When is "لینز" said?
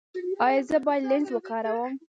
1.09-1.29